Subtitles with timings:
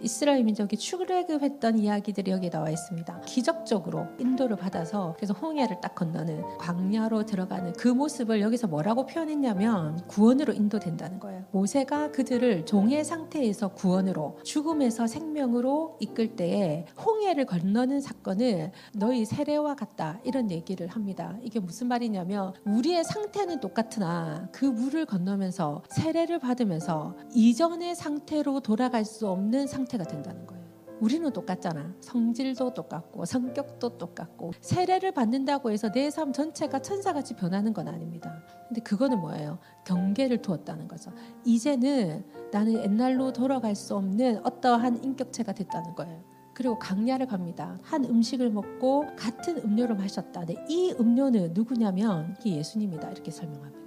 [0.00, 3.20] 이스라엘 민족이 출애굽했던 이야기들이 여기 나와 있습니다.
[3.22, 10.52] 기적적으로 인도를 받아서 그래서 홍해를 딱 건너는 광야로 들어가는 그 모습을 여기서 뭐라고 표현했냐면 구원으로
[10.52, 11.44] 인도된다는 거예요.
[11.50, 20.20] 모세가 그들을 종의 상태에서 구원으로 죽음에서 생명으로 이끌 때에 홍해를 건너는 사건을 너희 세례와 같다
[20.24, 21.36] 이런 얘기를 합니다.
[21.42, 29.28] 이게 무슨 말이냐면 우리의 상태는 똑같으나 그 물을 건너면서 세례를 받으면서 이전의 상태로 돌아갈 수
[29.28, 30.58] 없는 상태 가 된다는 거예요.
[31.00, 31.94] 우리는 똑같잖아.
[32.00, 38.42] 성질도 똑같고 성격도 똑같고 세례를 받는다고 해서 내 삶 전체가 천사같이 변하는 건 아닙니다.
[38.66, 39.58] 근데 그거는 뭐예요?
[39.86, 41.12] 경계를 두었다는 거죠.
[41.44, 46.24] 이제는 나는 옛날로 돌아갈 수 없는 어떠한 인격체가 됐다는 거예요.
[46.52, 47.78] 그리고 강야를 갑니다.
[47.84, 50.44] 한 음식을 먹고 같은 음료를 마셨다.
[50.44, 53.10] 네, 이 음료는 누구냐면 예수님이다.
[53.12, 53.78] 이렇게 설명합니다.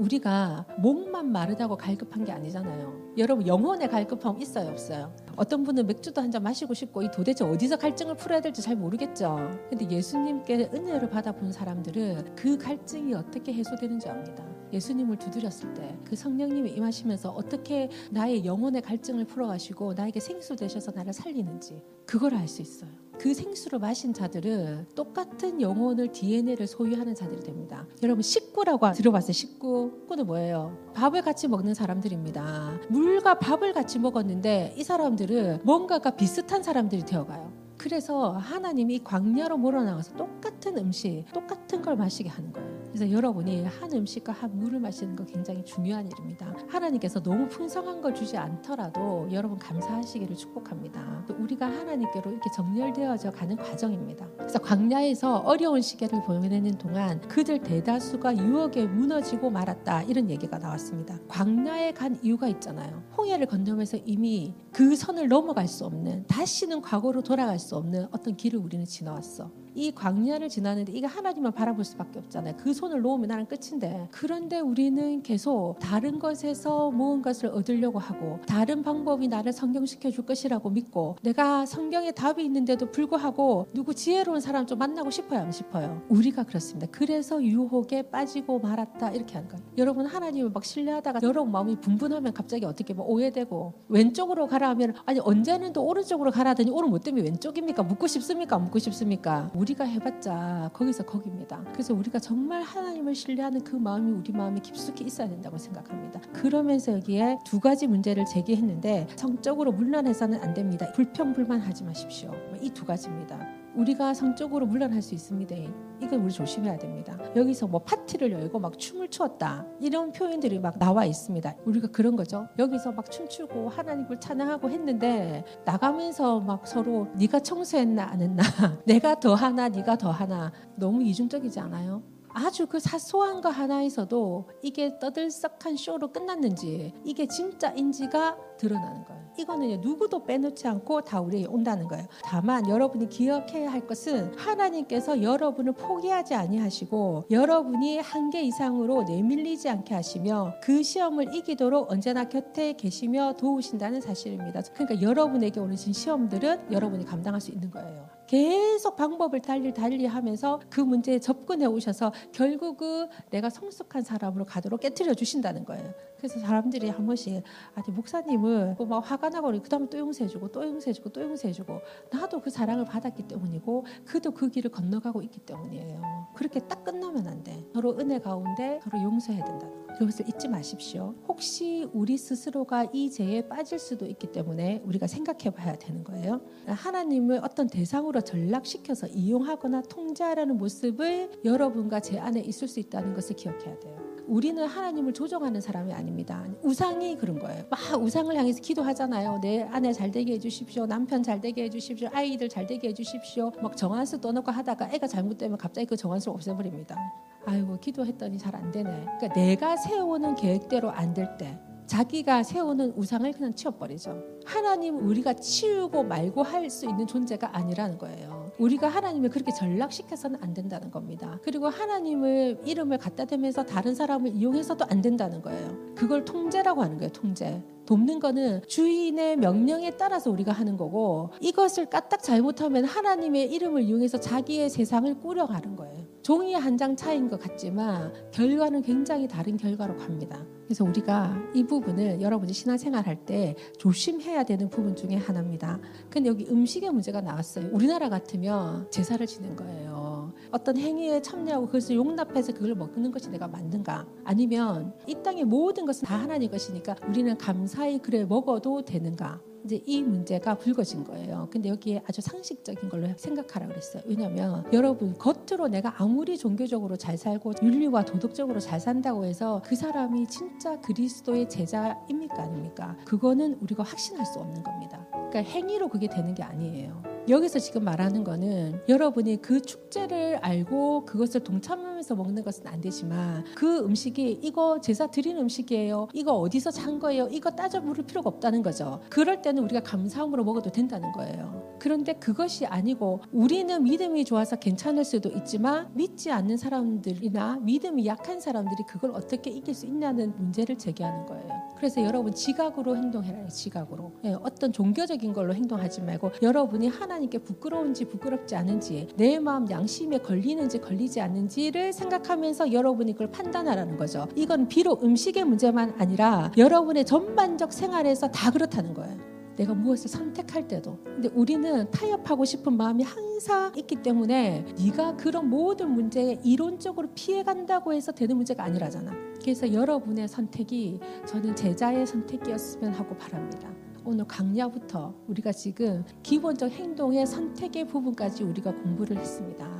[0.00, 3.14] 우리가 목만 마르다고 갈급한 게 아니잖아요.
[3.18, 5.14] 여러분 영혼의 갈급함 있어요, 없어요?
[5.36, 9.50] 어떤 분은 맥주도 한 잔 마시고 싶고 이 도대체 어디서 갈증을 풀어야 될지 잘 모르겠죠.
[9.68, 14.44] 근데 예수님께 은혜를 받아본 사람들은 그 갈증이 어떻게 해소되는지 압니다.
[14.72, 21.12] 예수님을 두드렸을 때 그 성령님이 임하시면서 어떻게 나의 영혼의 갈증을 풀어가시고 나에게 생수 되셔서 나를
[21.12, 22.90] 살리는지 그걸 알 수 있어요.
[23.20, 27.86] 그 생수를 마신 자들은 똑같은 영혼을 DNA를 소유하는 자들이 됩니다.
[28.02, 29.32] 여러분 식구라고 들어봤어요.
[29.32, 30.00] 식구.
[30.00, 30.74] 식구는 뭐예요?
[30.94, 32.80] 밥을 같이 먹는 사람들입니다.
[32.88, 37.52] 물과 밥을 같이 먹었는데 이 사람들은 뭔가가 비슷한 사람들이 되어가요.
[37.76, 42.79] 그래서 하나님이 광야로 몰아나가서 똑같은 음식, 똑같은 걸 마시게 하는 거예요.
[42.92, 46.52] 그래서 여러분이 한 음식과 한 물을 마시는 거 굉장히 중요한 일입니다.
[46.68, 51.24] 하나님께서 너무 풍성한 걸 주지 않더라도 여러분 감사하시기를 축복합니다.
[51.28, 54.28] 또 우리가 하나님께로 이렇게 정렬되어져 가는 과정입니다.
[54.36, 61.18] 그래서 광야에서 어려운 시기를 보내는 동안 그들 대다수가 유혹에 무너지고 말았다 이런 얘기가 나왔습니다.
[61.28, 63.04] 광야에 간 이유가 있잖아요.
[63.16, 68.58] 홍해를 건너면서 이미 그 선을 넘어갈 수 없는 다시는 과거로 돌아갈 수 없는 어떤 길을
[68.58, 69.50] 우리는 지나왔어.
[69.74, 72.56] 이 광야를 지나는데 이게 하나님만 바라볼 수밖에 없잖아요.
[72.56, 79.28] 그 손을 놓으면 나는 끝인데 그런데 우리는 계속 다른 것에서 무언가를 얻으려고 하고 다른 방법이
[79.28, 85.10] 나를 성경시켜 줄 것이라고 믿고 내가 성경에 답이 있는데도 불구하고 누구 지혜로운 사람 좀 만나고
[85.10, 86.02] 싶어요 안 싶어요?
[86.08, 86.86] 우리가 그렇습니다.
[86.90, 89.62] 그래서 유혹에 빠지고 말았다 이렇게 하는 거예요.
[89.76, 95.20] 여러분 하나님을 막 신뢰하다가 여러분 마음이 분분하면 갑자기 어떻게 뭐 오해되고 왼쪽으로 가라 하면 아니
[95.20, 97.82] 언제는 또 오른쪽으로 가라더니 오른 못 때문에 왼쪽입니까?
[97.82, 98.58] 묻고 싶습니까?
[98.58, 99.50] 묻고 싶습니까?
[99.54, 101.62] 우리가 해봤자 거기서 거기입니다.
[101.72, 106.20] 그래서 우리가 정말 하나님을 신뢰하는 그 마음이 우리 마음에 깊숙이 있어야 된다고 생각합니다.
[106.32, 110.90] 그러면서 여기에 두 가지 문제를 제기했는데 성적으로 물러내서는 안 됩니다.
[110.92, 112.32] 불평불만하지 마십시오.
[112.62, 113.38] 이 두 가지입니다.
[113.74, 115.54] 우리가 성적으로 물러날 수 있습니다.
[116.00, 117.18] 이걸 우리 조심해야 됩니다.
[117.36, 121.56] 여기서 뭐 파티를 열고 막 춤을 추었다 이런 표현들이 막 나와 있습니다.
[121.66, 122.48] 우리가 그런 거죠.
[122.58, 128.42] 여기서 막 춤추고 하나님을 찬양하고 했는데 나가면서 막 서로 네가 청소했나 안 했나
[128.86, 132.02] 내가 더 하나 네가 더 하나 너무 이중적이지 않아요?
[132.32, 139.20] 아주 그 사소한 거 하나에서도 이게 떠들썩한 쇼로 끝났는지 이게 진짜인지가 드러나는 거예요.
[139.38, 142.06] 이거는 누구도 빼놓지 않고 다 우리에게 온다는 거예요.
[142.22, 150.54] 다만 여러분이 기억해야 할 것은 하나님께서 여러분을 포기하지 아니하시고 여러분이 한계 이상으로 내밀리지 않게 하시며
[150.62, 154.62] 그 시험을 이기도록 언제나 곁에 계시며 도우신다는 사실입니다.
[154.74, 158.19] 그러니까 여러분에게 오는 시험들은 여러분이 감당할 수 있는 거예요.
[158.30, 164.78] 계속 방법을 달리 달리 하면서 그 문제에 접근해 오셔서 결국 은 내가 성숙한 사람으로 가도록
[164.78, 165.92] 깨뜨려 주신다는 거예요.
[166.20, 167.42] 그래서 사람들이 한 번씩
[167.74, 171.80] 아니 목사님은 뭐막 화가 나고 그 다음에 또 용서해주고 또 용서해주고 또 용서해주고
[172.12, 176.28] 나도 그 사랑을 받았기 때문이고 그도 그 길을 건너가고 있기 때문이에요.
[176.34, 177.64] 그렇게 딱 끝나면 안 돼.
[177.72, 179.66] 서로 은혜 가운데 서로 용서해야 된다.
[179.98, 181.14] 그것을 잊지 마십시오.
[181.26, 186.40] 혹시 우리 스스로가 이 죄에 빠질 수도 있기 때문에 우리가 생각해 봐야 되는 거예요.
[186.66, 193.78] 하나님을 어떤 대상으로 전락시켜서 이용하거나 통제하라는 모습을 여러분과 제 안에 있을 수 있다는 것을 기억해야
[193.78, 194.09] 돼요.
[194.30, 196.44] 우리는 하나님을 조정하는 사람이 아닙니다.
[196.62, 197.64] 우상이 그런 거예요.
[197.68, 199.40] 막 우상을 향해서 기도하잖아요.
[199.42, 200.86] 내 아내 잘 되게 해주십시오.
[200.86, 202.08] 남편 잘 되게 해주십시오.
[202.12, 203.50] 아이들 잘 되게 해주십시오.
[203.60, 206.96] 막 정한수 떠놓고 하다가 애가 잘못되면 갑자기 그 정한수를 없애버립니다.
[207.44, 208.90] 아이고 기도했더니 잘 안 되네.
[209.18, 214.16] 그러니까 내가 세우는 계획대로 안 될 때 자기가 세우는 우상을 그냥 치워버리죠.
[214.46, 218.39] 하나님 우리가 치우고 말고 할 수 있는 존재가 아니라는 거예요.
[218.58, 221.38] 우리가 하나님을 그렇게 전락시켜서는 안 된다는 겁니다.
[221.42, 225.94] 그리고 하나님을 이름을 갖다 대면서 다른 사람을 이용해서도 안 된다는 거예요.
[225.94, 227.12] 그걸 통제라고 하는 거예요.
[227.12, 227.62] 통제.
[227.86, 234.70] 돕는 거는 주인의 명령에 따라서 우리가 하는 거고 이것을 까딱 잘못하면 하나님의 이름을 이용해서 자기의
[234.70, 236.06] 세상을 꾸려가는 거예요.
[236.30, 240.46] 종이 한 장 차이인 것 같지만 결과는 굉장히 다른 결과로 갑니다.
[240.64, 245.80] 그래서 우리가 이 부분을 여러분이 신앙생활 할 때 조심해야 되는 부분 중에 하나입니다.
[246.08, 247.68] 근데 여기 음식의 문제가 나왔어요.
[247.72, 250.32] 우리나라 같으면 제사를 지는 거예요.
[250.52, 254.06] 어떤 행위에 참여하고 그것을 용납해서 그걸 먹는 것이 내가 맞는가?
[254.24, 259.40] 아니면 이 땅의 모든 것은 다 하나님 것이니까 우리는 감사히 그래 먹어도 되는가?
[259.64, 261.48] 이제 이 문제가 불거진 거예요.
[261.50, 264.02] 근데 여기에 아주 상식적인 걸로 생각하라 그랬어요.
[264.06, 270.26] 왜냐하면 여러분 겉으로 내가 아무리 종교적으로 잘 살고 윤리와 도덕적으로 잘 산다고 해서 그 사람이
[270.26, 272.96] 진짜 그리스도의 제자입니까 아닙니까?
[273.04, 275.06] 그거는 우리가 확신할 수 없는 겁니다.
[275.10, 277.09] 그러니까 행위로 그게 되는 게 아니에요.
[277.28, 283.80] 여기서 지금 말하는 거는 여러분이 그 축제를 알고 그것을 동참하면서 먹는 것은 안 되지만 그
[283.80, 286.08] 음식이 이거 제사 드린 음식이에요.
[286.12, 287.28] 이거 어디서 산 거예요.
[287.30, 289.00] 이거 따져 물을 필요가 없다는 거죠.
[289.10, 291.76] 그럴 때는 우리가 감사함으로 먹어도 된다는 거예요.
[291.78, 298.84] 그런데 그것이 아니고 우리는 믿음이 좋아서 괜찮을 수도 있지만 믿지 않는 사람들이나 믿음이 약한 사람들이
[298.86, 301.49] 그걸 어떻게 이길 수 있냐는 문제를 제기하는 거예요.
[301.80, 303.48] 그래서 여러분 지각으로 행동해라.
[303.48, 304.12] 지각으로.
[304.24, 310.78] 예, 어떤 종교적인 걸로 행동하지 말고 여러분이 하나님께 부끄러운지 부끄럽지 않은지 내 마음 양심에 걸리는지
[310.78, 314.28] 걸리지 않는지를 생각하면서 여러분이 그걸 판단하라는 거죠.
[314.36, 319.29] 이건 비록 음식의 문제만 아니라 여러분의 전반적 생활에서 다 그렇다는 거예요.
[319.56, 320.98] 내가 무엇을 선택할 때도.
[321.04, 328.12] 근데 우리는 타협하고 싶은 마음이 항상 있기 때문에 네가 그런 모든 문제에 이론적으로 피해간다고 해서
[328.12, 329.12] 되는 문제가 아니라잖아.
[329.42, 333.70] 그래서 여러분의 선택이 저는 제자의 선택이었으면 하고 바랍니다.
[334.04, 339.79] 오늘 강야부터 우리가 지금 기본적 행동의 선택의 부분까지 우리가 공부를 했습니다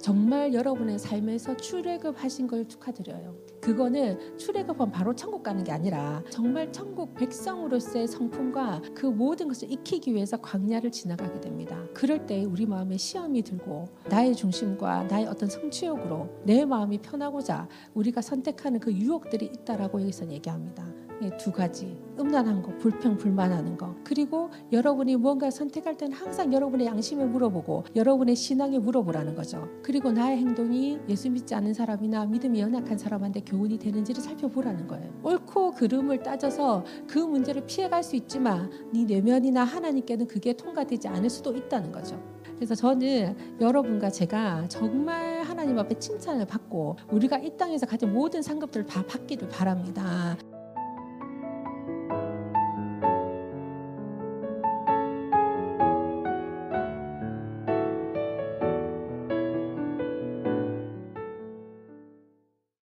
[0.00, 3.36] 정말 여러분의 삶에서 출애굽 하신 걸 축하드려요.
[3.60, 10.14] 그거는 출애굽은 바로 천국 가는 게 아니라 정말 천국 백성으로서의 성품과 그 모든 것을 익히기
[10.14, 11.78] 위해서 광야를 지나가게 됩니다.
[11.92, 18.22] 그럴 때 우리 마음에 시험이 들고 나의 중심과 나의 어떤 성취욕으로 내 마음이 편하고자 우리가
[18.22, 20.89] 선택하는 그 유혹들이 있다라고 여기서 얘기합니다.
[21.38, 23.94] 두 가지 음란한 거, 불평, 불만하는 거.
[24.04, 29.68] 그리고 여러분이 무언가 선택할 때는 항상 여러분의 양심에 물어보고 여러분의 신앙에 물어보라는 거죠.
[29.82, 35.10] 그리고 나의 행동이 예수 믿지 않는 사람이나 믿음이 연약한 사람한테 교훈이 되는지를 살펴보라는 거예요.
[35.22, 41.54] 옳고 그름을 따져서 그 문제를 피해갈 수 있지만 네 내면이나 하나님께는 그게 통과되지 않을 수도
[41.54, 42.20] 있다는 거죠.
[42.56, 48.84] 그래서 저는 여러분과 제가 정말 하나님 앞에 칭찬을 받고 우리가 이 땅에서 가진 모든 상급들을
[48.84, 50.36] 다 받기를 바랍니다.